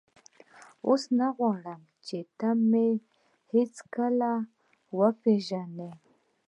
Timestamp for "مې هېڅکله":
2.69-4.31